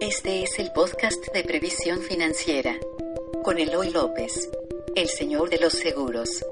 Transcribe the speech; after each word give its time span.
Este 0.00 0.42
es 0.42 0.58
el 0.58 0.72
podcast 0.72 1.32
de 1.32 1.42
previsión 1.42 2.02
financiera 2.02 2.78
con 3.42 3.58
Eloy 3.58 3.90
López, 3.90 4.50
el 4.94 5.08
señor 5.08 5.48
de 5.48 5.58
los 5.58 5.72
seguros. 5.72 6.44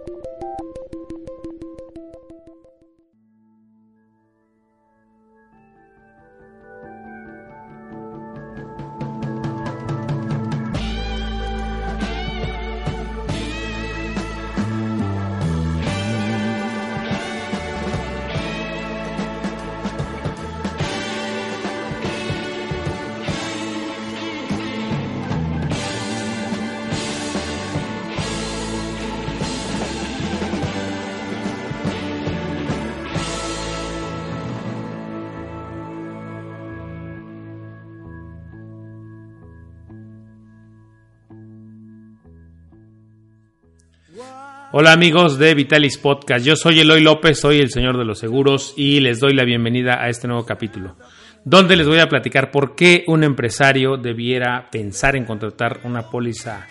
Hola 44.76 44.90
amigos 44.90 45.38
de 45.38 45.54
Vitalis 45.54 45.98
Podcast, 45.98 46.44
yo 46.44 46.56
soy 46.56 46.80
Eloy 46.80 47.00
López, 47.00 47.38
soy 47.38 47.60
el 47.60 47.70
señor 47.70 47.96
de 47.96 48.04
los 48.04 48.18
seguros 48.18 48.74
y 48.76 48.98
les 48.98 49.20
doy 49.20 49.32
la 49.32 49.44
bienvenida 49.44 50.02
a 50.02 50.08
este 50.08 50.26
nuevo 50.26 50.44
capítulo, 50.44 50.96
donde 51.44 51.76
les 51.76 51.86
voy 51.86 52.00
a 52.00 52.08
platicar 52.08 52.50
por 52.50 52.74
qué 52.74 53.04
un 53.06 53.22
empresario 53.22 53.96
debiera 53.96 54.68
pensar 54.72 55.14
en 55.14 55.26
contratar 55.26 55.78
una 55.84 56.10
póliza 56.10 56.66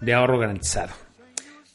de 0.00 0.14
ahorro 0.14 0.38
garantizado. 0.38 0.94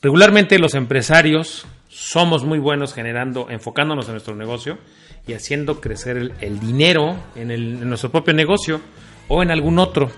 Regularmente 0.02 0.58
los 0.58 0.74
empresarios 0.74 1.68
somos 1.90 2.44
muy 2.44 2.58
buenos 2.58 2.96
generando, 2.96 3.48
enfocándonos 3.48 4.08
en 4.08 4.14
nuestro 4.14 4.36
negocio 4.36 4.80
y 5.28 5.34
haciendo 5.34 5.80
crecer 5.80 6.32
el, 6.42 6.60
dinero 6.60 7.18
en, 7.36 7.88
nuestro 7.88 8.10
propio 8.10 8.34
negocio 8.34 8.82
o 9.28 9.44
en 9.44 9.52
algún 9.52 9.78
otro. 9.78 10.10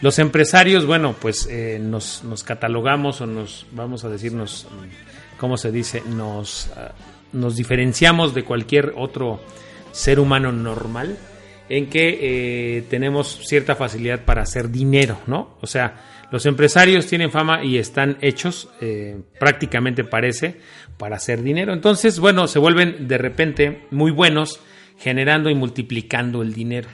Los 0.00 0.18
empresarios, 0.20 0.86
bueno, 0.86 1.16
pues 1.20 1.48
eh, 1.50 1.78
nos, 1.80 2.22
catalogamos 2.44 3.20
o 3.20 3.26
nos, 3.26 3.66
vamos 3.72 4.04
a 4.04 4.08
decirnos, 4.08 4.68
¿cómo 5.38 5.56
se 5.56 5.72
dice? 5.72 6.02
Nos, 6.06 6.70
ah, 6.76 6.92
nos 7.32 7.56
diferenciamos 7.56 8.32
de 8.32 8.44
cualquier 8.44 8.94
otro 8.96 9.40
ser 9.90 10.20
humano 10.20 10.52
normal 10.52 11.18
en 11.68 11.90
que 11.90 12.18
eh, 12.78 12.82
tenemos 12.88 13.40
cierta 13.44 13.74
facilidad 13.74 14.24
para 14.24 14.42
hacer 14.42 14.70
dinero, 14.70 15.18
¿no? 15.26 15.58
O 15.60 15.66
sea, 15.66 15.96
los 16.30 16.46
empresarios 16.46 17.06
tienen 17.06 17.30
fama 17.30 17.64
y 17.64 17.78
están 17.78 18.18
hechos, 18.20 18.68
eh, 18.80 19.20
prácticamente 19.38 20.04
parece, 20.04 20.60
para 20.96 21.16
hacer 21.16 21.42
dinero. 21.42 21.72
Entonces, 21.72 22.20
bueno, 22.20 22.46
se 22.46 22.58
vuelven 22.58 23.08
de 23.08 23.18
repente 23.18 23.86
muy 23.90 24.10
buenos 24.10 24.60
generando 24.98 25.50
y 25.50 25.54
multiplicando 25.54 26.42
el 26.42 26.52
dinero. 26.52 26.88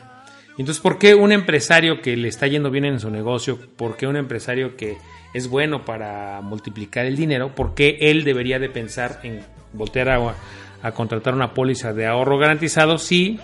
Entonces, 0.57 0.81
¿por 0.81 0.99
qué 0.99 1.15
un 1.15 1.33
empresario 1.33 2.01
que 2.01 2.17
le 2.17 2.29
está 2.29 2.47
yendo 2.47 2.71
bien 2.71 2.85
en 2.85 3.01
su 3.01 3.11
negocio, 3.11 3.59
por 3.77 3.97
qué 3.97 4.07
un 4.07 4.17
empresario 4.17 4.77
que 4.77 4.99
es 5.35 5.49
bueno 5.49 5.85
para 5.85 6.41
multiplicar 6.43 7.07
el 7.07 7.17
dinero, 7.17 7.55
por 7.55 7.75
qué 7.75 7.99
él 8.01 8.23
debería 8.23 8.61
de 8.61 8.71
pensar 8.71 9.19
en 9.25 9.41
voltear 9.73 10.09
a, 10.11 10.93
contratar 10.93 11.35
una 11.35 11.55
póliza 11.55 11.93
de 11.93 12.07
ahorro 12.07 12.39
garantizado 12.39 12.99
si 12.99 13.41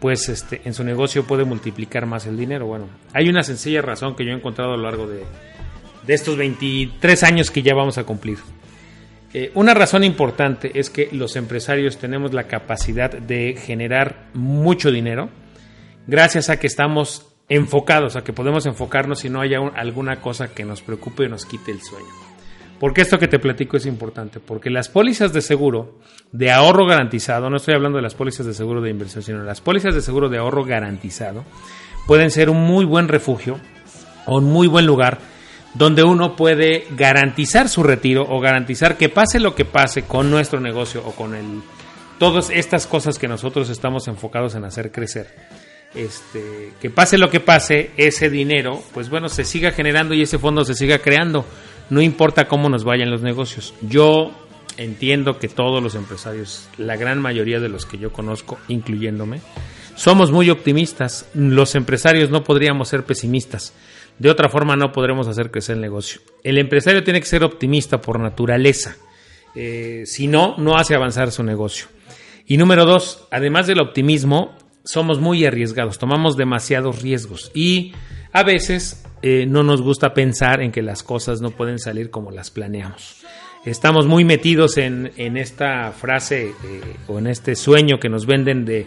pues 0.00 0.28
este, 0.28 0.62
en 0.64 0.74
su 0.74 0.84
negocio 0.84 1.24
puede 1.24 1.44
multiplicar 1.44 2.06
más 2.06 2.26
el 2.26 2.38
dinero? 2.38 2.66
Bueno, 2.66 2.88
hay 3.12 3.28
una 3.28 3.42
sencilla 3.42 3.82
razón 3.82 4.16
que 4.16 4.24
yo 4.24 4.32
he 4.32 4.34
encontrado 4.34 4.72
a 4.72 4.76
lo 4.76 4.84
largo 4.84 5.06
de, 5.06 5.22
estos 6.08 6.36
23 6.36 7.22
años 7.24 7.50
que 7.50 7.62
ya 7.62 7.74
vamos 7.74 7.98
a 7.98 8.04
cumplir. 8.04 8.38
Eh, 9.34 9.50
una 9.54 9.74
razón 9.74 10.04
importante 10.04 10.78
es 10.78 10.88
que 10.88 11.08
los 11.12 11.36
empresarios 11.36 11.98
tenemos 11.98 12.32
la 12.32 12.44
capacidad 12.44 13.10
de 13.10 13.56
generar 13.58 14.28
mucho 14.32 14.90
dinero, 14.90 15.28
gracias 16.06 16.50
a 16.50 16.58
que 16.58 16.66
estamos 16.66 17.26
enfocados, 17.48 18.16
a 18.16 18.24
que 18.24 18.32
podemos 18.32 18.66
enfocarnos 18.66 19.24
y 19.24 19.30
no 19.30 19.40
haya 19.40 19.58
alguna 19.74 20.20
cosa 20.20 20.48
que 20.48 20.64
nos 20.64 20.82
preocupe 20.82 21.24
y 21.24 21.28
nos 21.28 21.46
quite 21.46 21.72
el 21.72 21.82
sueño. 21.82 22.08
Porque 22.80 23.02
esto 23.02 23.18
que 23.18 23.28
te 23.28 23.38
platico 23.38 23.76
es 23.76 23.86
importante, 23.86 24.40
porque 24.40 24.68
las 24.68 24.88
pólizas 24.88 25.32
de 25.32 25.42
seguro 25.42 26.00
de 26.32 26.50
ahorro 26.50 26.86
garantizado, 26.86 27.48
no 27.48 27.56
estoy 27.56 27.74
hablando 27.74 27.96
de 27.96 28.02
las 28.02 28.14
pólizas 28.14 28.46
de 28.46 28.54
seguro 28.54 28.80
de 28.80 28.90
inversión, 28.90 29.22
sino 29.22 29.42
las 29.42 29.60
pólizas 29.60 29.94
de 29.94 30.00
seguro 30.00 30.28
de 30.28 30.38
ahorro 30.38 30.64
garantizado, 30.64 31.44
pueden 32.06 32.30
ser 32.30 32.50
un 32.50 32.60
muy 32.60 32.84
buen 32.84 33.08
refugio 33.08 33.58
o 34.26 34.38
un 34.38 34.44
muy 34.44 34.66
buen 34.66 34.86
lugar 34.86 35.18
donde 35.74 36.04
uno 36.04 36.36
puede 36.36 36.86
garantizar 36.96 37.68
su 37.68 37.82
retiro 37.82 38.26
o 38.28 38.40
garantizar 38.40 38.96
que 38.96 39.08
pase 39.08 39.40
lo 39.40 39.54
que 39.54 39.64
pase 39.64 40.02
con 40.02 40.30
nuestro 40.30 40.60
negocio 40.60 41.02
o 41.04 41.12
con 41.12 41.34
el, 41.34 41.62
todas 42.18 42.50
estas 42.50 42.86
cosas 42.86 43.18
que 43.18 43.28
nosotros 43.28 43.70
estamos 43.70 44.06
enfocados 44.08 44.54
en 44.54 44.64
hacer 44.64 44.92
crecer 44.92 45.34
este, 45.94 46.72
que 46.80 46.90
pase 46.90 47.18
lo 47.18 47.30
que 47.30 47.40
pase, 47.40 47.90
ese 47.96 48.28
dinero, 48.30 48.82
pues 48.92 49.10
bueno, 49.10 49.28
se 49.28 49.44
siga 49.44 49.70
generando 49.70 50.14
y 50.14 50.22
ese 50.22 50.38
fondo 50.38 50.64
se 50.64 50.74
siga 50.74 50.98
creando. 50.98 51.44
No 51.90 52.00
importa 52.00 52.46
cómo 52.46 52.68
nos 52.68 52.84
vayan 52.84 53.10
los 53.10 53.22
negocios. 53.22 53.74
Yo 53.82 54.32
entiendo 54.76 55.38
que 55.38 55.48
todos 55.48 55.82
los 55.82 55.94
empresarios, 55.94 56.68
la 56.78 56.96
gran 56.96 57.20
mayoría 57.20 57.60
de 57.60 57.68
los 57.68 57.86
que 57.86 57.98
yo 57.98 58.12
conozco, 58.12 58.58
incluyéndome, 58.68 59.40
somos 59.94 60.32
muy 60.32 60.50
optimistas. 60.50 61.28
Los 61.34 61.74
empresarios 61.74 62.30
no 62.30 62.42
podríamos 62.42 62.88
ser 62.88 63.04
pesimistas. 63.04 63.74
De 64.18 64.30
otra 64.30 64.48
forma 64.48 64.76
no 64.76 64.92
podremos 64.92 65.28
hacer 65.28 65.50
crecer 65.50 65.76
el 65.76 65.82
negocio. 65.82 66.20
El 66.42 66.58
empresario 66.58 67.04
tiene 67.04 67.20
que 67.20 67.26
ser 67.26 67.44
optimista 67.44 68.00
por 68.00 68.20
naturaleza. 68.20 68.96
Eh, 69.54 70.02
si 70.06 70.26
no, 70.26 70.56
no 70.58 70.76
hace 70.76 70.94
avanzar 70.94 71.30
su 71.30 71.42
negocio. 71.42 71.86
Y 72.46 72.56
número 72.56 72.84
dos, 72.84 73.26
además 73.30 73.66
del 73.66 73.80
optimismo, 73.80 74.56
somos 74.84 75.18
muy 75.18 75.44
arriesgados, 75.46 75.98
tomamos 75.98 76.36
demasiados 76.36 77.02
riesgos 77.02 77.50
y 77.54 77.92
a 78.32 78.42
veces 78.42 79.02
eh, 79.22 79.46
no 79.48 79.62
nos 79.62 79.80
gusta 79.80 80.12
pensar 80.12 80.60
en 80.60 80.70
que 80.70 80.82
las 80.82 81.02
cosas 81.02 81.40
no 81.40 81.50
pueden 81.50 81.78
salir 81.78 82.10
como 82.10 82.30
las 82.30 82.50
planeamos. 82.50 83.22
Estamos 83.64 84.06
muy 84.06 84.26
metidos 84.26 84.76
en, 84.76 85.10
esta 85.16 85.90
frase 85.92 86.48
eh, 86.48 86.52
o 87.08 87.18
en 87.18 87.28
este 87.28 87.56
sueño 87.56 87.98
que 87.98 88.10
nos 88.10 88.26
venden 88.26 88.66
de, 88.66 88.86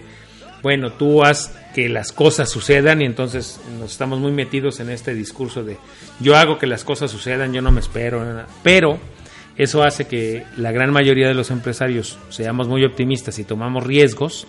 bueno, 0.61 0.91
tú 0.91 1.23
haz 1.23 1.57
que 1.73 1.89
las 1.89 2.11
cosas 2.11 2.49
sucedan 2.49 3.01
y 3.01 3.05
entonces 3.05 3.59
nos 3.79 3.91
estamos 3.91 4.19
muy 4.19 4.31
metidos 4.31 4.79
en 4.79 4.91
este 4.91 5.15
discurso 5.15 5.63
de 5.63 5.77
yo 6.19 6.35
hago 6.35 6.59
que 6.59 6.67
las 6.67 6.83
cosas 6.83 7.09
sucedan, 7.09 7.53
yo 7.53 7.63
no 7.63 7.71
me 7.71 7.79
espero, 7.79 8.23
pero 8.61 8.99
eso 9.57 9.81
hace 9.81 10.05
que 10.05 10.43
la 10.57 10.71
gran 10.71 10.91
mayoría 10.91 11.27
de 11.27 11.33
los 11.33 11.49
empresarios 11.49 12.19
seamos 12.29 12.67
muy 12.67 12.85
optimistas 12.85 13.39
y 13.39 13.43
tomamos 13.43 13.83
riesgos 13.83 14.45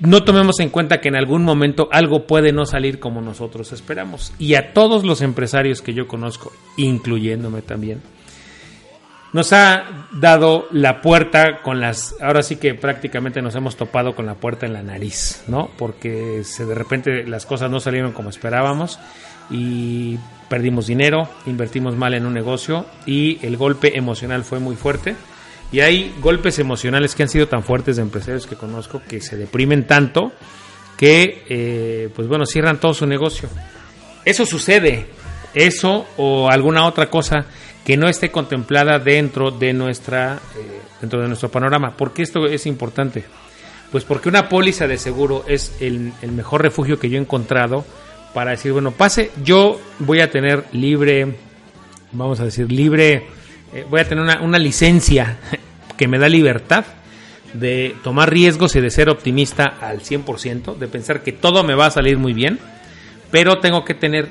no 0.00 0.24
tomemos 0.24 0.60
en 0.60 0.70
cuenta 0.70 1.00
que 1.00 1.08
en 1.08 1.16
algún 1.16 1.42
momento 1.44 1.88
algo 1.90 2.26
puede 2.26 2.52
no 2.52 2.66
salir 2.66 2.98
como 2.98 3.20
nosotros 3.20 3.72
esperamos. 3.72 4.32
Y 4.38 4.54
a 4.54 4.72
todos 4.72 5.04
los 5.04 5.22
empresarios 5.22 5.82
que 5.82 5.94
yo 5.94 6.06
conozco, 6.06 6.52
incluyéndome 6.76 7.62
también, 7.62 8.00
nos 9.32 9.52
ha 9.52 10.06
dado 10.12 10.66
la 10.70 11.02
puerta 11.02 11.60
con 11.62 11.80
las, 11.80 12.14
ahora 12.20 12.42
sí 12.42 12.56
que 12.56 12.74
prácticamente 12.74 13.42
nos 13.42 13.54
hemos 13.54 13.76
topado 13.76 14.14
con 14.14 14.26
la 14.26 14.34
puerta 14.34 14.66
en 14.66 14.72
la 14.72 14.82
nariz, 14.82 15.44
¿no? 15.48 15.68
Porque 15.76 16.42
se, 16.44 16.64
de 16.64 16.74
repente 16.74 17.26
las 17.26 17.44
cosas 17.44 17.70
no 17.70 17.80
salieron 17.80 18.12
como 18.12 18.30
esperábamos 18.30 18.98
y 19.50 20.18
perdimos 20.48 20.86
dinero, 20.86 21.28
invertimos 21.46 21.96
mal 21.96 22.14
en 22.14 22.24
un 22.24 22.34
negocio 22.34 22.86
y 23.04 23.38
el 23.44 23.56
golpe 23.56 23.98
emocional 23.98 24.44
fue 24.44 24.60
muy 24.60 24.76
fuerte 24.76 25.16
y 25.70 25.80
hay 25.80 26.14
golpes 26.20 26.58
emocionales 26.58 27.14
que 27.14 27.22
han 27.22 27.28
sido 27.28 27.48
tan 27.48 27.62
fuertes 27.62 27.96
de 27.96 28.02
empresarios 28.02 28.46
que 28.46 28.56
conozco 28.56 29.02
que 29.06 29.20
se 29.20 29.36
deprimen 29.36 29.86
tanto 29.86 30.32
que, 30.96 31.44
eh, 31.48 32.08
pues 32.14 32.26
bueno, 32.26 32.44
cierran 32.44 32.80
todo 32.80 32.92
su 32.92 33.06
negocio. 33.06 33.48
Eso 34.24 34.44
sucede, 34.44 35.06
eso 35.54 36.06
o 36.16 36.50
alguna 36.50 36.86
otra 36.86 37.08
cosa 37.08 37.46
que 37.84 37.96
no 37.96 38.08
esté 38.08 38.30
contemplada 38.30 38.98
dentro 38.98 39.50
de 39.50 39.72
nuestra, 39.72 40.34
eh, 40.34 40.80
dentro 41.00 41.20
de 41.20 41.28
nuestro 41.28 41.50
panorama. 41.50 41.96
¿Por 41.96 42.12
qué 42.12 42.22
esto 42.22 42.46
es 42.46 42.66
importante? 42.66 43.24
Pues 43.92 44.04
porque 44.04 44.28
una 44.28 44.48
póliza 44.48 44.86
de 44.86 44.98
seguro 44.98 45.44
es 45.46 45.76
el, 45.80 46.12
mejor 46.32 46.62
refugio 46.62 46.98
que 46.98 47.08
yo 47.08 47.16
he 47.16 47.20
encontrado 47.20 47.84
para 48.34 48.50
decir, 48.50 48.72
bueno, 48.72 48.90
pase, 48.90 49.30
yo 49.42 49.80
voy 50.00 50.20
a 50.20 50.30
tener 50.30 50.64
libre, 50.72 51.36
vamos 52.12 52.40
a 52.40 52.44
decir, 52.44 52.70
libre 52.70 53.26
eh, 53.72 53.86
voy 53.88 54.00
a 54.00 54.08
tener 54.08 54.22
una, 54.24 54.40
una 54.42 54.58
licencia 54.58 55.38
que 55.98 56.08
me 56.08 56.18
da 56.18 56.30
libertad 56.30 56.86
de 57.52 57.94
tomar 58.02 58.30
riesgos 58.30 58.76
y 58.76 58.80
de 58.80 58.90
ser 58.90 59.10
optimista 59.10 59.64
al 59.80 60.00
100%, 60.00 60.76
de 60.76 60.88
pensar 60.88 61.22
que 61.22 61.32
todo 61.32 61.64
me 61.64 61.74
va 61.74 61.86
a 61.86 61.90
salir 61.90 62.16
muy 62.16 62.32
bien, 62.32 62.58
pero 63.30 63.58
tengo 63.58 63.84
que 63.84 63.94
tener 63.94 64.28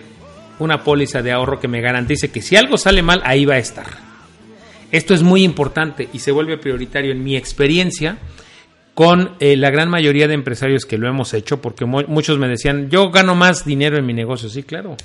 una 0.60 0.84
póliza 0.84 1.22
de 1.22 1.32
ahorro 1.32 1.60
que 1.60 1.68
me 1.68 1.82
garantice 1.82 2.32
que 2.32 2.42
si 2.42 2.56
algo 2.56 2.78
sale 2.78 3.04
mal, 3.04 3.22
ahí 3.24 3.46
va 3.46 3.56
a 3.56 3.60
estar. 3.60 3.86
Esto 4.92 5.14
es 5.14 5.22
muy 5.22 5.44
importante 5.44 6.10
y 6.14 6.20
se 6.20 6.32
vuelve 6.32 6.58
prioritario 6.58 7.12
en 7.12 7.24
mi 7.24 7.36
experiencia 7.36 8.18
con 8.94 9.36
eh, 9.40 9.56
la 9.58 9.70
gran 9.70 9.90
mayoría 9.90 10.28
de 10.28 10.34
empresarios 10.34 10.86
que 10.86 10.98
lo 10.98 11.08
hemos 11.08 11.34
hecho, 11.34 11.62
porque 11.62 11.86
muchos 11.86 12.40
me 12.40 12.48
decían, 12.48 12.90
yo 12.90 13.12
gano 13.12 13.36
más 13.36 13.64
dinero 13.64 13.98
en 13.98 14.06
mi 14.06 14.14
negocio, 14.14 14.50
sí, 14.50 14.64
claro. 14.64 14.98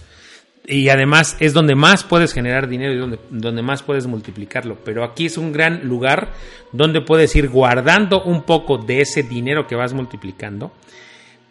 Y 0.64 0.88
además 0.90 1.36
es 1.40 1.54
donde 1.54 1.74
más 1.74 2.04
puedes 2.04 2.32
generar 2.32 2.68
dinero 2.68 2.92
y 2.94 2.98
donde, 2.98 3.18
donde 3.30 3.62
más 3.62 3.82
puedes 3.82 4.06
multiplicarlo. 4.06 4.78
Pero 4.84 5.04
aquí 5.04 5.26
es 5.26 5.36
un 5.36 5.52
gran 5.52 5.88
lugar 5.88 6.32
donde 6.70 7.00
puedes 7.00 7.34
ir 7.34 7.48
guardando 7.48 8.22
un 8.22 8.42
poco 8.42 8.78
de 8.78 9.00
ese 9.00 9.22
dinero 9.22 9.66
que 9.66 9.74
vas 9.74 9.92
multiplicando 9.92 10.72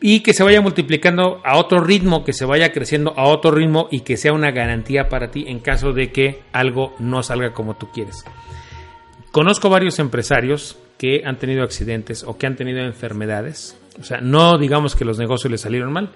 y 0.04 0.22
que 0.22 0.34
se 0.34 0.44
vaya 0.44 0.62
multiplicando 0.62 1.42
a 1.46 1.58
otro 1.58 1.80
ritmo, 1.80 2.24
que 2.24 2.34
se 2.34 2.44
vaya 2.44 2.72
creciendo 2.72 3.14
a 3.16 3.26
otro 3.26 3.52
ritmo 3.52 3.88
y 3.92 4.00
que 4.02 4.18
sea 4.18 4.34
una 4.34 4.52
garantía 4.52 5.08
para 5.10 5.30
ti 5.30 5.46
en 5.48 5.60
caso 5.60 5.94
de 5.94 6.12
que 6.12 6.42
algo 6.52 6.96
no 6.98 7.22
salga 7.22 7.54
como 7.54 7.76
tú 7.76 7.90
quieres. 7.92 8.26
Conozco 9.32 9.70
varios 9.70 10.00
empresarios 10.00 10.78
que 10.98 11.22
han 11.24 11.38
tenido 11.38 11.64
accidentes 11.64 12.24
o 12.24 12.38
que 12.38 12.48
han 12.48 12.56
tenido 12.56 12.80
enfermedades. 12.80 13.78
O 14.00 14.04
sea, 14.04 14.22
no 14.22 14.58
digamos 14.58 14.96
que 14.96 15.06
los 15.06 15.20
negocios 15.20 15.52
les 15.52 15.62
salieron 15.62 15.94
mal, 15.94 16.10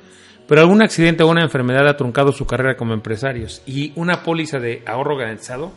pero 0.47 0.61
algún 0.61 0.81
accidente 0.81 1.23
o 1.23 1.27
una 1.27 1.43
enfermedad 1.43 1.87
ha 1.87 1.97
truncado 1.97 2.31
su 2.31 2.45
carrera 2.45 2.77
como 2.77 2.93
empresarios 2.93 3.61
y 3.65 3.91
una 3.95 4.23
póliza 4.23 4.59
de 4.59 4.83
ahorro 4.85 5.17
garantizado 5.17 5.71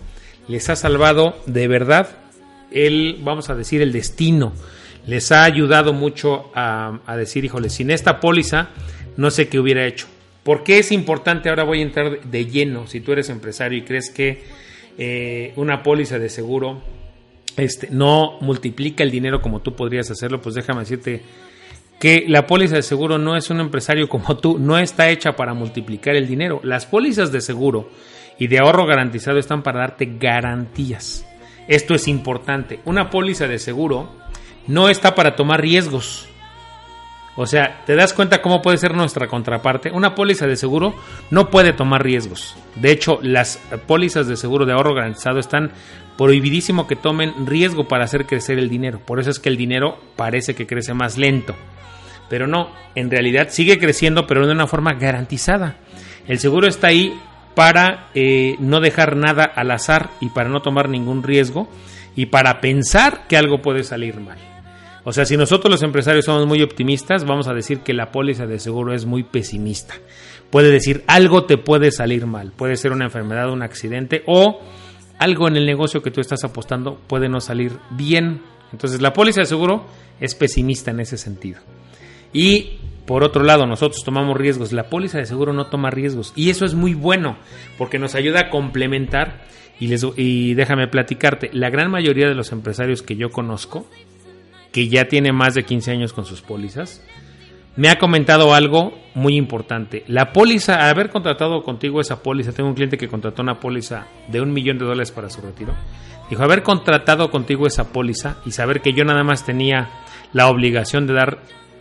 les 0.48 0.68
ha 0.70 0.76
salvado 0.76 1.36
de 1.46 1.68
verdad 1.68 2.08
el, 2.70 3.18
vamos 3.22 3.50
a 3.50 3.54
decir, 3.54 3.80
el 3.80 3.92
destino 3.92 4.52
les 5.06 5.32
ha 5.32 5.44
ayudado 5.44 5.94
mucho 5.94 6.50
a, 6.54 7.00
decir, 7.16 7.44
híjole, 7.44 7.70
sin 7.70 7.90
esta 7.90 8.20
póliza 8.20 8.68
no 9.16 9.30
sé 9.30 9.48
qué 9.48 9.58
hubiera 9.58 9.86
hecho. 9.86 10.06
¿Por 10.42 10.62
qué 10.62 10.78
es 10.78 10.92
importante? 10.92 11.48
Ahora 11.48 11.64
voy 11.64 11.80
a 11.80 11.82
entrar 11.82 12.20
de 12.20 12.44
lleno. 12.46 12.86
Si 12.86 13.00
tú 13.00 13.12
eres 13.12 13.30
empresario 13.30 13.78
y 13.78 13.82
crees 13.82 14.10
que 14.10 14.42
eh, 14.98 15.52
una 15.56 15.82
póliza 15.82 16.18
de 16.18 16.28
seguro 16.28 16.82
este, 17.56 17.88
no 17.90 18.38
multiplica 18.42 19.02
el 19.02 19.10
dinero 19.10 19.40
como 19.40 19.60
tú 19.60 19.74
podrías 19.74 20.10
hacerlo, 20.10 20.42
pues 20.42 20.54
déjame 20.54 20.80
decirte 20.80 21.22
que 21.98 22.24
la 22.28 22.46
póliza 22.46 22.76
de 22.76 22.82
seguro 22.82 23.18
no 23.18 23.36
es 23.36 23.50
un 23.50 23.60
empresario 23.60 24.08
como 24.08 24.36
tú, 24.36 24.58
no 24.58 24.78
está 24.78 25.08
hecha 25.10 25.32
para 25.32 25.54
multiplicar 25.54 26.14
el 26.16 26.28
dinero. 26.28 26.60
Las 26.62 26.86
pólizas 26.86 27.32
de 27.32 27.40
seguro 27.40 27.90
y 28.38 28.46
de 28.46 28.58
ahorro 28.58 28.86
garantizado 28.86 29.38
están 29.38 29.62
para 29.62 29.80
darte 29.80 30.16
garantías. 30.18 31.26
Esto 31.66 31.94
es 31.94 32.08
importante. 32.08 32.80
Una 32.84 33.10
póliza 33.10 33.46
de 33.48 33.58
seguro 33.58 34.10
no 34.66 34.88
está 34.88 35.14
para 35.14 35.34
tomar 35.34 35.60
riesgos. 35.60 36.28
O 37.40 37.46
sea, 37.46 37.84
¿te 37.86 37.94
das 37.94 38.14
cuenta 38.14 38.42
cómo 38.42 38.60
puede 38.62 38.78
ser 38.78 38.96
nuestra 38.96 39.28
contraparte? 39.28 39.92
Una 39.92 40.16
póliza 40.16 40.48
de 40.48 40.56
seguro 40.56 40.96
no 41.30 41.50
puede 41.50 41.72
tomar 41.72 42.02
riesgos. 42.02 42.56
De 42.74 42.90
hecho, 42.90 43.20
las 43.22 43.58
pólizas 43.86 44.26
de 44.26 44.36
seguro 44.36 44.66
de 44.66 44.72
ahorro 44.72 44.92
garantizado 44.92 45.38
están 45.38 45.70
prohibidísimo 46.16 46.88
que 46.88 46.96
tomen 46.96 47.46
riesgo 47.46 47.86
para 47.86 48.02
hacer 48.02 48.26
crecer 48.26 48.58
el 48.58 48.68
dinero. 48.68 48.98
Por 48.98 49.20
eso 49.20 49.30
es 49.30 49.38
que 49.38 49.50
el 49.50 49.56
dinero 49.56 50.00
parece 50.16 50.56
que 50.56 50.66
crece 50.66 50.94
más 50.94 51.16
lento. 51.16 51.54
Pero 52.28 52.48
no, 52.48 52.72
en 52.96 53.08
realidad 53.08 53.50
sigue 53.50 53.78
creciendo, 53.78 54.26
pero 54.26 54.44
de 54.44 54.52
una 54.52 54.66
forma 54.66 54.94
garantizada. 54.94 55.76
El 56.26 56.40
seguro 56.40 56.66
está 56.66 56.88
ahí 56.88 57.16
para 57.54 58.08
eh, 58.14 58.56
no 58.58 58.80
dejar 58.80 59.14
nada 59.14 59.44
al 59.44 59.70
azar 59.70 60.10
y 60.20 60.30
para 60.30 60.48
no 60.48 60.60
tomar 60.60 60.88
ningún 60.88 61.22
riesgo 61.22 61.68
y 62.16 62.26
para 62.26 62.60
pensar 62.60 63.28
que 63.28 63.36
algo 63.36 63.62
puede 63.62 63.84
salir 63.84 64.18
mal. 64.18 64.38
O 65.08 65.12
sea, 65.14 65.24
si 65.24 65.38
nosotros 65.38 65.70
los 65.70 65.82
empresarios 65.82 66.26
somos 66.26 66.46
muy 66.46 66.60
optimistas, 66.60 67.24
vamos 67.24 67.48
a 67.48 67.54
decir 67.54 67.78
que 67.78 67.94
la 67.94 68.12
póliza 68.12 68.44
de 68.44 68.58
seguro 68.58 68.92
es 68.92 69.06
muy 69.06 69.22
pesimista. 69.22 69.94
Puede 70.50 70.70
decir 70.70 71.02
algo 71.06 71.46
te 71.46 71.56
puede 71.56 71.92
salir 71.92 72.26
mal, 72.26 72.52
puede 72.52 72.76
ser 72.76 72.92
una 72.92 73.06
enfermedad, 73.06 73.50
un 73.50 73.62
accidente 73.62 74.22
o 74.26 74.60
algo 75.18 75.48
en 75.48 75.56
el 75.56 75.64
negocio 75.64 76.02
que 76.02 76.10
tú 76.10 76.20
estás 76.20 76.44
apostando 76.44 77.00
puede 77.06 77.30
no 77.30 77.40
salir 77.40 77.72
bien. 77.88 78.42
Entonces 78.70 79.00
la 79.00 79.14
póliza 79.14 79.40
de 79.40 79.46
seguro 79.46 79.86
es 80.20 80.34
pesimista 80.34 80.90
en 80.90 81.00
ese 81.00 81.16
sentido. 81.16 81.58
Y 82.34 82.76
por 83.06 83.24
otro 83.24 83.44
lado, 83.44 83.64
nosotros 83.64 84.04
tomamos 84.04 84.36
riesgos. 84.36 84.74
La 84.74 84.90
póliza 84.90 85.16
de 85.16 85.24
seguro 85.24 85.54
no 85.54 85.68
toma 85.68 85.88
riesgos. 85.88 86.34
Y 86.36 86.50
eso 86.50 86.66
es 86.66 86.74
muy 86.74 86.92
bueno 86.92 87.38
porque 87.78 87.98
nos 87.98 88.14
ayuda 88.14 88.40
a 88.40 88.50
complementar. 88.50 89.46
Y, 89.80 89.90
y 90.16 90.52
déjame 90.52 90.86
platicarte, 90.86 91.48
la 91.54 91.70
gran 91.70 91.90
mayoría 91.90 92.28
de 92.28 92.34
los 92.34 92.52
empresarios 92.52 93.00
que 93.00 93.16
yo 93.16 93.30
conozco 93.30 93.86
que 94.78 94.88
ya 94.88 95.08
tiene 95.08 95.32
más 95.32 95.54
de 95.54 95.64
15 95.64 95.90
años 95.90 96.12
con 96.12 96.24
sus 96.24 96.40
pólizas, 96.40 97.02
me 97.74 97.88
ha 97.88 97.98
comentado 97.98 98.54
algo 98.54 98.96
muy 99.12 99.34
importante. 99.34 100.04
La 100.06 100.32
póliza, 100.32 100.88
haber 100.88 101.10
contratado 101.10 101.64
contigo 101.64 102.00
esa 102.00 102.22
póliza, 102.22 102.52
tengo 102.52 102.68
un 102.68 102.76
cliente 102.76 102.96
que 102.96 103.08
contrató 103.08 103.42
una 103.42 103.58
póliza 103.58 104.06
de 104.28 104.40
un 104.40 104.52
millón 104.52 104.78
de 104.78 104.84
dólares 104.84 105.10
para 105.10 105.30
su 105.30 105.40
retiro. 105.40 105.74
Dijo, 106.30 106.44
haber 106.44 106.62
contratado 106.62 107.28
contigo 107.28 107.66
esa 107.66 107.92
póliza 107.92 108.36
y 108.46 108.52
saber 108.52 108.80
que 108.80 108.92
yo 108.92 109.04
nada 109.04 109.24
más 109.24 109.44
tenía 109.44 109.90
la 110.32 110.46
obligación 110.46 111.08
de 111.08 111.14
dar 111.14 111.38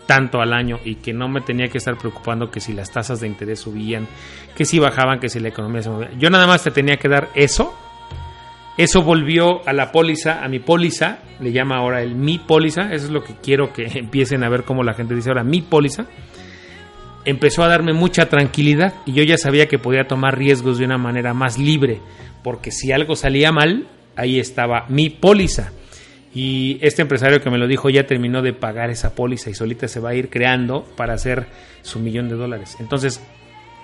tanto 0.08 0.42
al 0.42 0.54
año 0.54 0.80
y 0.84 0.96
que 0.96 1.14
no 1.14 1.30
me 1.30 1.42
tenía 1.42 1.68
que 1.68 1.78
estar 1.78 2.00
preocupando 2.00 2.50
que 2.50 2.62
si 2.62 2.74
las 2.74 2.92
tasas 2.92 3.20
de 3.20 3.28
interés 3.28 3.60
subían, 3.60 4.08
que 4.56 4.66
si 4.66 4.80
bajaban, 4.80 5.20
que 5.20 5.30
si 5.30 5.40
la 5.40 5.50
economía 5.50 5.84
se 5.84 5.92
movía. 5.92 6.10
Yo 6.18 6.32
nada 6.32 6.48
más 6.48 6.64
te 6.64 6.72
tenía 6.72 6.98
que 6.98 7.10
dar 7.10 7.30
eso 7.36 7.78
eso 8.78 9.02
volvió 9.02 9.68
a 9.68 9.74
la 9.74 9.92
póliza, 9.92 10.44
a 10.44 10.48
mi 10.48 10.60
póliza, 10.60 11.18
le 11.40 11.52
llama 11.52 11.78
ahora 11.78 12.02
el 12.04 12.16
mi 12.16 12.38
póliza, 12.38 12.94
eso 12.94 13.06
es 13.06 13.12
lo 13.12 13.24
que 13.24 13.34
quiero 13.42 13.74
que 13.74 13.86
empiecen 13.96 14.44
a 14.44 14.50
ver 14.50 14.64
cómo 14.64 14.84
la 14.84 14.94
gente 14.94 15.16
dice 15.16 15.30
ahora 15.30 15.44
mi 15.44 15.62
póliza. 15.62 16.06
Empezó 17.26 17.64
a 17.64 17.68
darme 17.68 17.92
mucha 17.92 18.30
tranquilidad 18.30 18.94
y 19.06 19.14
yo 19.14 19.24
ya 19.24 19.38
sabía 19.38 19.68
que 19.68 19.80
podía 19.80 20.08
tomar 20.08 20.38
riesgos 20.38 20.78
de 20.78 20.86
una 20.86 20.98
manera 20.98 21.34
más 21.34 21.58
libre, 21.58 22.00
porque 22.44 22.72
si 22.72 22.92
algo 22.92 23.16
salía 23.16 23.52
mal, 23.52 23.88
ahí 24.16 24.40
estaba 24.40 24.86
mi 24.88 25.10
póliza. 25.10 25.72
Y 26.34 26.78
este 26.82 27.02
empresario 27.02 27.42
que 27.42 27.50
me 27.50 27.58
lo 27.58 27.68
dijo 27.68 27.90
ya 27.90 28.06
terminó 28.06 28.44
de 28.44 28.54
pagar 28.54 28.92
esa 28.92 29.16
póliza 29.16 29.50
y 29.50 29.56
solita 29.56 29.88
se 29.88 30.00
va 30.00 30.10
a 30.12 30.16
ir 30.16 30.30
creando 30.30 30.86
para 30.96 31.16
hacer 31.16 31.48
su 31.82 32.00
millón 32.00 32.30
de 32.30 32.36
dólares. 32.36 32.78
Entonces, 32.80 33.22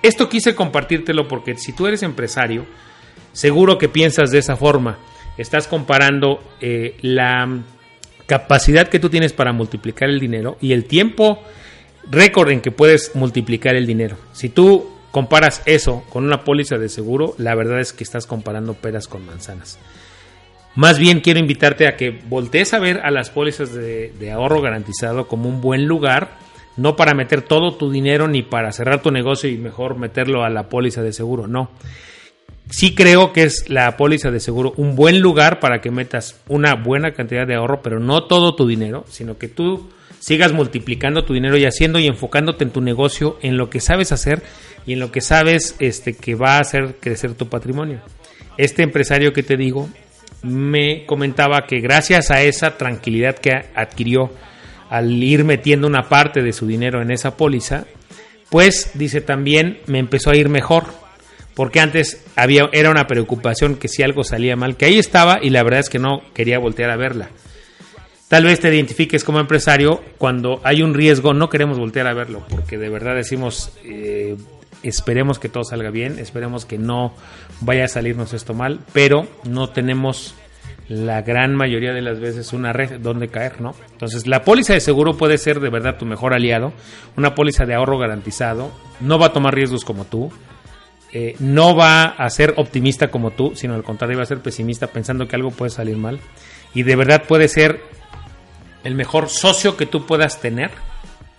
esto 0.02 0.28
quise 0.28 0.54
compartírtelo 0.54 1.26
porque 1.26 1.56
si 1.56 1.72
tú 1.72 1.86
eres 1.86 2.02
empresario, 2.04 2.64
Seguro 3.34 3.78
que 3.78 3.88
piensas 3.88 4.30
de 4.30 4.38
esa 4.38 4.56
forma. 4.56 4.96
Estás 5.36 5.66
comparando 5.66 6.40
eh, 6.60 6.96
la 7.02 7.62
capacidad 8.26 8.88
que 8.88 9.00
tú 9.00 9.10
tienes 9.10 9.32
para 9.32 9.52
multiplicar 9.52 10.08
el 10.08 10.20
dinero 10.20 10.56
y 10.60 10.72
el 10.72 10.84
tiempo 10.84 11.42
récord 12.08 12.50
en 12.50 12.60
que 12.60 12.70
puedes 12.70 13.16
multiplicar 13.16 13.74
el 13.74 13.86
dinero. 13.86 14.16
Si 14.32 14.48
tú 14.48 14.88
comparas 15.10 15.62
eso 15.66 16.04
con 16.10 16.24
una 16.24 16.44
póliza 16.44 16.78
de 16.78 16.88
seguro, 16.88 17.34
la 17.36 17.56
verdad 17.56 17.80
es 17.80 17.92
que 17.92 18.04
estás 18.04 18.26
comparando 18.26 18.74
peras 18.74 19.08
con 19.08 19.26
manzanas. 19.26 19.80
Más 20.76 21.00
bien 21.00 21.20
quiero 21.20 21.40
invitarte 21.40 21.88
a 21.88 21.96
que 21.96 22.10
voltees 22.28 22.72
a 22.72 22.78
ver 22.78 23.00
a 23.00 23.10
las 23.10 23.30
pólizas 23.30 23.74
de, 23.74 24.12
de, 24.16 24.30
ahorro 24.30 24.60
garantizado 24.60 25.26
como 25.26 25.48
un 25.48 25.60
buen 25.60 25.86
lugar, 25.86 26.38
no 26.76 26.94
para 26.94 27.14
meter 27.14 27.42
todo 27.42 27.74
tu 27.74 27.90
dinero 27.90 28.28
ni 28.28 28.42
para 28.42 28.70
cerrar 28.70 29.02
tu 29.02 29.10
negocio 29.10 29.50
y 29.50 29.56
mejor 29.56 29.98
meterlo 29.98 30.44
a 30.44 30.50
la 30.50 30.68
póliza 30.68 31.02
de 31.02 31.12
seguro, 31.12 31.48
no 31.48 31.70
sí 32.70 32.94
creo 32.94 33.32
que 33.32 33.44
es 33.44 33.68
la 33.68 33.96
póliza 33.96 34.30
de 34.30 34.40
seguro 34.40 34.72
un 34.76 34.96
buen 34.96 35.20
lugar 35.20 35.60
para 35.60 35.80
que 35.80 35.90
metas 35.90 36.40
una 36.48 36.74
buena 36.74 37.12
cantidad 37.12 37.46
de 37.46 37.54
ahorro, 37.54 37.82
pero 37.82 38.00
no 38.00 38.24
todo 38.24 38.54
tu 38.54 38.66
dinero, 38.66 39.04
sino 39.08 39.38
que 39.38 39.48
tú 39.48 39.90
sigas 40.18 40.52
multiplicando 40.52 41.24
tu 41.24 41.34
dinero 41.34 41.58
y 41.58 41.66
haciendo 41.66 41.98
y 41.98 42.06
enfocándote 42.06 42.64
en 42.64 42.70
tu 42.70 42.80
negocio, 42.80 43.38
en 43.42 43.56
lo 43.56 43.68
que 43.68 43.80
sabes 43.80 44.10
hacer 44.10 44.42
y 44.86 44.94
en 44.94 45.00
lo 45.00 45.12
que 45.12 45.20
sabes 45.20 45.76
este, 45.80 46.14
que 46.14 46.34
va 46.34 46.56
a 46.56 46.60
hacer 46.60 46.96
crecer 47.00 47.34
tu 47.34 47.48
patrimonio. 47.48 48.00
Este 48.56 48.82
empresario 48.82 49.32
que 49.32 49.42
te 49.42 49.56
digo 49.56 49.88
me 50.42 51.04
comentaba 51.06 51.66
que 51.66 51.80
gracias 51.80 52.30
a 52.30 52.42
esa 52.42 52.76
tranquilidad 52.76 53.36
que 53.36 53.50
adquirió 53.74 54.30
al 54.90 55.22
ir 55.22 55.44
metiendo 55.44 55.86
una 55.86 56.08
parte 56.08 56.42
de 56.42 56.52
su 56.52 56.66
dinero 56.66 57.02
en 57.02 57.10
esa 57.10 57.36
póliza, 57.36 57.84
pues 58.50 58.92
dice 58.94 59.20
también 59.20 59.80
me 59.86 59.98
empezó 59.98 60.30
a 60.30 60.36
ir 60.36 60.48
mejor 60.48 60.84
porque 61.54 61.80
antes 61.80 62.24
había 62.36 62.68
era 62.72 62.90
una 62.90 63.06
preocupación 63.06 63.76
que 63.76 63.88
si 63.88 64.02
algo 64.02 64.24
salía 64.24 64.56
mal, 64.56 64.76
que 64.76 64.86
ahí 64.86 64.98
estaba 64.98 65.38
y 65.42 65.50
la 65.50 65.62
verdad 65.62 65.80
es 65.80 65.88
que 65.88 65.98
no 65.98 66.22
quería 66.34 66.58
voltear 66.58 66.90
a 66.90 66.96
verla. 66.96 67.30
Tal 68.28 68.44
vez 68.44 68.58
te 68.58 68.74
identifiques 68.74 69.22
como 69.22 69.38
empresario, 69.38 70.02
cuando 70.18 70.60
hay 70.64 70.82
un 70.82 70.94
riesgo 70.94 71.34
no 71.34 71.48
queremos 71.48 71.78
voltear 71.78 72.06
a 72.06 72.14
verlo, 72.14 72.44
porque 72.48 72.78
de 72.78 72.88
verdad 72.88 73.14
decimos, 73.14 73.72
eh, 73.84 74.36
esperemos 74.82 75.38
que 75.38 75.48
todo 75.48 75.62
salga 75.62 75.90
bien, 75.90 76.18
esperemos 76.18 76.64
que 76.64 76.78
no 76.78 77.14
vaya 77.60 77.84
a 77.84 77.88
salirnos 77.88 78.32
esto 78.32 78.54
mal, 78.54 78.80
pero 78.92 79.28
no 79.44 79.68
tenemos 79.68 80.34
la 80.88 81.22
gran 81.22 81.54
mayoría 81.54 81.92
de 81.92 82.02
las 82.02 82.20
veces 82.20 82.52
una 82.52 82.72
red 82.72 83.00
donde 83.00 83.28
caer, 83.28 83.60
¿no? 83.60 83.74
Entonces, 83.92 84.26
la 84.26 84.42
póliza 84.42 84.74
de 84.74 84.80
seguro 84.80 85.16
puede 85.16 85.38
ser 85.38 85.60
de 85.60 85.70
verdad 85.70 85.96
tu 85.98 86.04
mejor 86.04 86.34
aliado, 86.34 86.72
una 87.16 87.34
póliza 87.34 87.64
de 87.64 87.74
ahorro 87.74 87.98
garantizado, 87.98 88.70
no 89.00 89.18
va 89.18 89.26
a 89.26 89.32
tomar 89.32 89.54
riesgos 89.54 89.84
como 89.84 90.04
tú, 90.04 90.30
eh, 91.16 91.36
no 91.38 91.76
va 91.76 92.06
a 92.06 92.28
ser 92.28 92.54
optimista 92.56 93.08
como 93.08 93.30
tú, 93.30 93.52
sino 93.54 93.74
al 93.74 93.84
contrario, 93.84 94.16
va 94.16 94.24
a 94.24 94.26
ser 94.26 94.40
pesimista 94.40 94.88
pensando 94.88 95.28
que 95.28 95.36
algo 95.36 95.52
puede 95.52 95.70
salir 95.70 95.96
mal. 95.96 96.18
Y 96.74 96.82
de 96.82 96.96
verdad 96.96 97.22
puede 97.28 97.46
ser 97.46 97.80
el 98.82 98.96
mejor 98.96 99.28
socio 99.28 99.76
que 99.76 99.86
tú 99.86 100.06
puedas 100.06 100.40
tener 100.40 100.72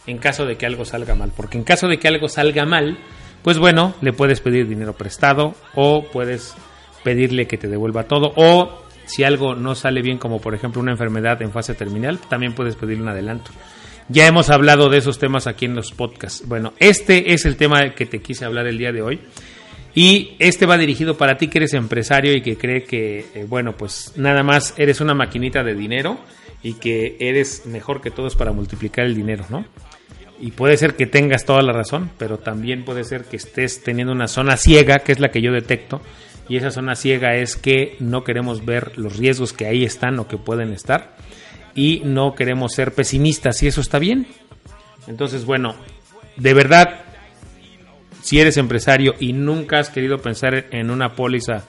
en 0.08 0.18
caso 0.18 0.46
de 0.46 0.56
que 0.56 0.66
algo 0.66 0.86
salga 0.86 1.14
mal. 1.14 1.34
Porque 1.36 1.58
en 1.58 1.66
caso 1.66 1.90
de 1.90 2.00
que 2.00 2.08
algo 2.08 2.30
salga 2.30 2.66
mal, 2.66 2.98
pues 3.44 3.58
bueno, 3.60 3.94
le 4.00 4.14
puedes 4.14 4.40
pedir 4.40 4.66
dinero 4.66 4.94
prestado 4.94 5.56
o 5.76 6.06
puedes 6.06 6.56
pedirle 7.04 7.46
que 7.46 7.58
te 7.58 7.68
devuelva 7.68 8.04
todo 8.04 8.32
o 8.38 8.82
si 9.06 9.26
algo 9.26 9.56
no 9.56 9.76
sale 9.76 10.02
bien, 10.02 10.18
como 10.18 10.40
por 10.40 10.56
ejemplo 10.56 10.82
una 10.82 10.94
enfermedad 10.94 11.42
en 11.42 11.52
fase 11.52 11.74
terminal, 11.74 12.18
también 12.30 12.56
puedes 12.56 12.78
pedir 12.78 13.02
un 13.02 13.10
adelanto. 13.10 13.52
Ya 14.08 14.26
hemos 14.26 14.50
hablado 14.50 14.88
de 14.88 15.00
esos 15.00 15.20
temas 15.20 15.48
aquí 15.48 15.66
en 15.66 15.76
los 15.76 15.92
podcasts. 15.92 16.48
Bueno, 16.48 16.74
este 16.80 17.34
es 17.34 17.46
el 17.46 17.58
tema 17.58 17.94
que 17.94 18.06
te 18.06 18.22
quise 18.22 18.46
hablar 18.46 18.68
el 18.68 18.78
día 18.78 18.94
de 18.94 19.02
hoy. 19.02 19.20
Y 19.96 20.36
este 20.40 20.66
va 20.66 20.78
dirigido 20.78 21.18
para 21.18 21.38
ti 21.38 21.48
que 21.48 21.60
eres 21.60 21.74
empresario 21.74 22.36
y 22.36 22.42
que 22.42 22.58
cree 22.58 22.84
que, 22.84 23.26
eh, 23.34 23.46
bueno, 23.48 23.78
pues 23.78 24.12
nada 24.18 24.44
más 24.44 24.74
eres 24.78 25.00
una 25.00 25.14
maquinita 25.14 25.64
de 25.64 25.74
dinero 25.74 26.20
y 26.62 26.74
que 26.74 27.16
eres 27.20 27.66
mejor 27.66 28.02
que 28.02 28.12
todos 28.12 28.36
para 28.36 28.52
multiplicar 28.52 29.06
el 29.06 29.16
dinero, 29.16 29.46
¿no? 29.50 29.66
Y 30.42 30.52
puede 30.52 30.76
ser 30.76 30.96
que 30.96 31.08
tengas 31.08 31.46
toda 31.46 31.62
la 31.62 31.72
razón, 31.72 32.12
pero 32.18 32.40
también 32.40 32.84
puede 32.84 33.06
ser 33.06 33.24
que 33.24 33.38
estés 33.38 33.84
teniendo 33.84 34.12
una 34.12 34.28
zona 34.28 34.58
ciega, 34.58 35.00
que 35.00 35.14
es 35.14 35.22
la 35.22 35.30
que 35.30 35.42
yo 35.42 35.54
detecto, 35.54 36.02
y 36.50 36.58
esa 36.58 36.72
zona 36.72 36.96
ciega 36.96 37.36
es 37.36 37.56
que 37.56 37.96
no 38.00 38.26
queremos 38.26 38.66
ver 38.66 38.98
los 38.98 39.16
riesgos 39.16 39.54
que 39.54 39.66
ahí 39.66 39.86
están 39.86 40.20
o 40.20 40.28
que 40.28 40.38
pueden 40.38 40.74
estar, 40.74 41.16
y 41.74 42.02
no 42.04 42.36
queremos 42.36 42.74
ser 42.74 42.94
pesimistas, 42.94 43.64
y 43.64 43.68
eso 43.68 43.80
está 43.80 43.98
bien. 43.98 44.28
Entonces, 45.08 45.46
bueno, 45.46 45.76
de 46.36 46.54
verdad, 46.54 47.05
si 48.26 48.40
eres 48.40 48.58
empresario 48.58 49.14
y 49.20 49.34
nunca 49.34 49.78
has 49.78 49.92
querido 49.92 50.18
pensar 50.18 50.66
en 50.72 50.90
una 50.90 51.14
póliza 51.14 51.66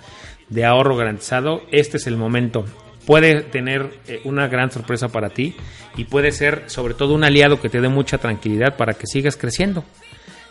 de 0.49 0.65
ahorro 0.65 0.97
garantizado, 0.97 1.61
este 1.71 1.99
es 1.99 2.07
el 2.07 2.17
momento. 2.17 2.65
Puede 3.05 3.43
tener 3.43 3.91
eh, 4.09 4.23
una 4.25 4.49
gran 4.49 4.71
sorpresa 4.71 5.09
para 5.09 5.29
ti 5.29 5.55
y 5.99 6.05
puede 6.05 6.33
ser 6.33 6.63
sobre 6.69 6.95
todo 6.95 7.15
un 7.15 7.25
aliado 7.25 7.61
que 7.61 7.69
te 7.69 7.83
dé 7.83 7.91
mucha 7.91 8.17
tranquilidad 8.17 8.75
para 8.79 8.95
que 8.95 9.07
sigas 9.07 9.37
creciendo. 9.37 9.85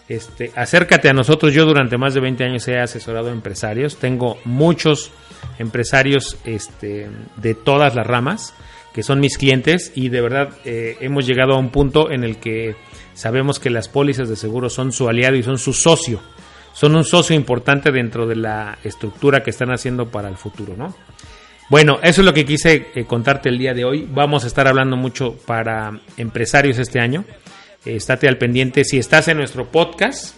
Este, 0.08 0.52
acércate 0.56 1.10
a 1.10 1.14
nosotros. 1.14 1.56
Yo 1.56 1.66
durante 1.66 1.98
más 1.98 2.14
de 2.14 2.20
20 2.20 2.44
años 2.44 2.68
he 2.68 2.78
asesorado 2.78 3.30
empresarios. 3.30 3.98
Tengo 3.98 4.38
muchos 4.46 5.12
empresarios 5.58 6.38
este, 6.46 7.10
de 7.38 7.56
todas 7.56 7.96
las 7.96 8.06
ramas 8.06 8.54
que 8.94 9.02
son 9.02 9.20
mis 9.20 9.40
clientes 9.40 9.92
y 9.96 10.10
de 10.10 10.22
verdad 10.22 10.50
eh, 10.66 10.98
hemos 11.02 11.26
llegado 11.26 11.56
a 11.56 11.58
un 11.58 11.72
punto 11.72 12.12
en 12.12 12.24
el 12.24 12.38
que 12.38 12.76
Sabemos 13.16 13.60
que 13.60 13.72
las 13.72 13.88
pólizas 13.88 14.30
de 14.30 14.36
seguro 14.36 14.70
son 14.70 14.92
su 14.92 15.10
aliado 15.10 15.36
y 15.36 15.44
son 15.44 15.58
su 15.58 15.74
socio. 15.74 16.22
Son 16.74 16.96
un 16.96 17.06
socio 17.06 17.36
importante 17.36 17.92
dentro 17.92 18.28
de 18.28 18.36
la 18.36 18.78
estructura 18.84 19.42
que 19.42 19.50
están 19.50 19.72
haciendo 19.72 20.10
para 20.10 20.28
el 20.28 20.36
futuro, 20.36 20.76
¿no? 20.78 20.94
Bueno, 21.70 21.98
eso 22.04 22.22
es 22.22 22.26
lo 22.26 22.34
que 22.34 22.46
quise 22.46 22.90
eh, 22.94 23.06
contarte 23.06 23.50
el 23.50 23.58
día 23.58 23.74
de 23.74 23.86
hoy. 23.86 24.08
Vamos 24.12 24.44
a 24.44 24.48
estar 24.48 24.68
hablando 24.68 24.98
mucho 24.98 25.36
para 25.48 26.00
empresarios 26.18 26.78
este 26.78 27.00
año. 27.00 27.26
Eh, 27.86 27.96
estate 27.96 28.28
al 28.28 28.38
pendiente. 28.38 28.84
Si 28.84 29.00
estás 29.00 29.30
en 29.30 29.38
nuestro 29.38 29.72
podcast, 29.72 30.38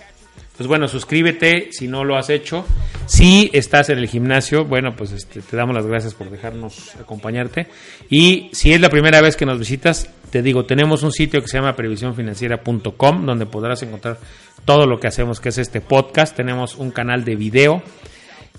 pues 0.58 0.68
bueno, 0.68 0.88
suscríbete 0.88 1.70
si 1.72 1.88
no 1.88 2.04
lo 2.04 2.18
has 2.18 2.32
hecho. 2.32 2.66
Si 3.06 3.50
estás 3.54 3.90
en 3.90 4.00
el 4.00 4.08
gimnasio, 4.08 4.66
bueno, 4.66 4.96
pues 4.96 5.12
este, 5.12 5.42
te 5.42 5.56
damos 5.56 5.76
las 5.76 5.86
gracias 5.86 6.16
por 6.16 6.32
dejarnos 6.32 6.96
acompañarte. 6.96 7.68
Y 8.10 8.50
si 8.54 8.74
es 8.74 8.82
la 8.82 8.90
primera 8.90 9.22
vez 9.22 9.38
que 9.38 9.46
nos 9.46 9.60
visitas, 9.60 10.10
te 10.32 10.42
digo, 10.42 10.66
tenemos 10.66 11.04
un 11.04 11.12
sitio 11.12 11.42
que 11.42 11.48
se 11.48 11.58
llama 11.58 11.76
previsiónfinanciera.com 11.76 13.26
donde 13.26 13.46
podrás 13.46 13.84
encontrar 13.84 14.18
todo 14.66 14.88
lo 14.88 15.00
que 15.00 15.08
hacemos, 15.08 15.40
que 15.40 15.50
es 15.50 15.60
este 15.60 15.80
podcast. 15.80 16.36
Tenemos 16.36 16.76
un 16.76 16.90
canal 16.90 17.24
de 17.24 17.36
video 17.36 17.84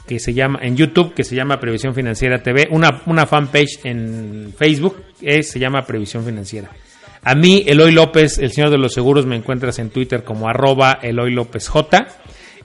que 0.07 0.21
se 0.21 0.33
llama 0.33 0.61
en 0.63 0.77
YouTube 0.77 1.13
que 1.13 1.25
se 1.25 1.37
llama 1.37 1.61
Previsión 1.61 1.95
Financiera 1.95 2.43
TV, 2.43 2.69
una, 2.71 3.03
una 3.07 3.27
fanpage 3.27 3.81
en 3.85 4.55
Facebook 4.57 4.97
que 5.21 5.43
se 5.43 5.59
llama 5.59 5.85
Previsión 5.85 6.25
Financiera. 6.25 6.71
A 7.23 7.35
mí, 7.35 7.65
Eloy 7.67 7.93
López, 7.93 8.39
el 8.39 8.53
señor 8.53 8.71
de 8.71 8.79
los 8.79 8.93
seguros, 8.93 9.27
me 9.27 9.37
encuentras 9.37 9.79
en 9.79 9.91
Twitter 9.91 10.25
como 10.25 10.49
arroba 10.49 10.99
Eloy 11.03 11.33
López 11.33 11.69
J. 11.69 12.07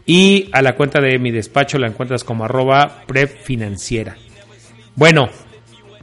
Y 0.05 0.50
a 0.51 0.62
la 0.62 0.75
cuenta 0.75 1.00
de 1.00 1.17
mi 1.17 1.31
despacho 1.31 1.79
la 1.79 1.88
encuentras 1.88 2.24
como 2.24 2.43
arroba 2.43 3.03
prefinanciera. 3.07 4.17
Bueno, 4.95 5.29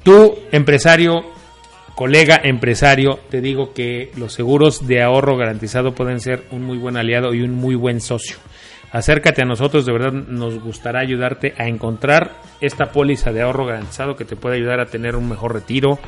tú, 0.03 0.39
empresario, 0.53 1.23
colega 1.95 2.41
empresario, 2.43 3.21
te 3.29 3.43
digo 3.43 3.75
que 3.75 4.11
los 4.17 4.33
seguros 4.33 4.87
de 4.87 5.03
ahorro 5.03 5.37
garantizado 5.37 5.95
pueden 5.95 6.21
ser 6.21 6.45
un 6.51 6.63
muy 6.63 6.79
buen 6.79 6.97
aliado 6.97 7.35
y 7.35 7.43
un 7.43 7.55
muy 7.55 7.75
buen 7.75 8.01
socio. 8.01 8.37
Acércate 8.91 9.43
a 9.43 9.45
nosotros, 9.45 9.87
de 9.87 9.93
verdad 9.93 10.13
nos 10.13 10.61
gustará 10.61 11.01
ayudarte 11.01 11.55
a 11.57 11.69
encontrar 11.69 12.41
esta 12.61 12.87
póliza 12.87 13.33
de 13.33 13.43
ahorro 13.43 13.67
garantizado 13.67 14.17
que 14.17 14.25
te 14.25 14.35
puede 14.35 14.57
ayudar 14.57 14.81
a 14.81 14.87
tener 14.87 15.15
un 15.15 15.29
mejor 15.29 15.53
retiro, 15.53 15.99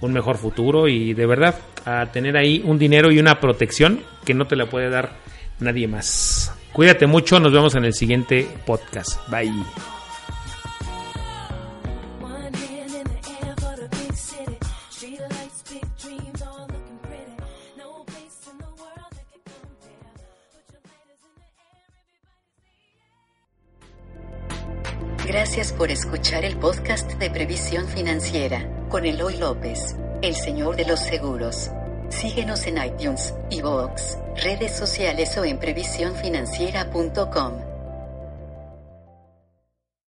un 0.00 0.12
mejor 0.12 0.36
futuro 0.36 0.88
y 0.88 1.14
de 1.14 1.26
verdad 1.26 1.56
a 1.84 2.06
tener 2.12 2.36
ahí 2.36 2.62
un 2.64 2.78
dinero 2.78 3.10
y 3.10 3.18
una 3.18 3.40
protección 3.40 4.02
que 4.24 4.34
no 4.34 4.46
te 4.46 4.56
la 4.56 4.66
puede 4.66 4.90
dar 4.90 5.12
nadie 5.60 5.88
más. 5.88 6.52
Cuídate 6.72 7.06
mucho, 7.06 7.40
nos 7.40 7.52
vemos 7.52 7.74
en 7.74 7.84
el 7.84 7.94
siguiente 7.94 8.46
podcast. 8.66 9.18
Bye. 9.28 9.52
Gracias 25.26 25.72
por 25.72 25.90
escuchar 25.90 26.44
el 26.44 26.56
podcast 26.56 27.12
de 27.14 27.30
Previsión 27.30 27.86
Financiera 27.86 28.77
con 28.88 29.04
Eloy 29.04 29.36
López, 29.36 29.96
el 30.22 30.34
señor 30.34 30.74
de 30.76 30.86
los 30.86 31.00
seguros. 31.00 31.70
Síguenos 32.08 32.66
en 32.66 32.82
iTunes, 32.82 33.34
iVoox, 33.50 34.16
redes 34.42 34.74
sociales 34.76 35.36
o 35.36 35.44
en 35.44 35.58
previsiónfinanciera.com. 35.58 37.67